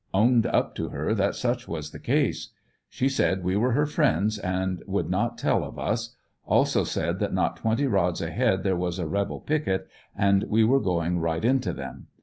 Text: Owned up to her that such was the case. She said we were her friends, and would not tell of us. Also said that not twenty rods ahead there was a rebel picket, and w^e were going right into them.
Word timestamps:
Owned 0.15 0.47
up 0.47 0.73
to 0.77 0.89
her 0.89 1.13
that 1.13 1.35
such 1.35 1.67
was 1.67 1.91
the 1.91 1.99
case. 1.99 2.49
She 2.89 3.07
said 3.07 3.43
we 3.43 3.55
were 3.55 3.73
her 3.73 3.85
friends, 3.85 4.39
and 4.39 4.81
would 4.87 5.11
not 5.11 5.37
tell 5.37 5.63
of 5.63 5.77
us. 5.77 6.15
Also 6.43 6.83
said 6.83 7.19
that 7.19 7.35
not 7.35 7.55
twenty 7.57 7.85
rods 7.85 8.19
ahead 8.19 8.63
there 8.63 8.75
was 8.75 8.97
a 8.97 9.05
rebel 9.05 9.39
picket, 9.41 9.87
and 10.17 10.41
w^e 10.45 10.65
were 10.67 10.79
going 10.79 11.19
right 11.19 11.45
into 11.45 11.71
them. 11.71 12.07